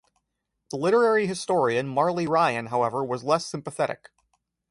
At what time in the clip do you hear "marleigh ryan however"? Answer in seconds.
1.87-3.05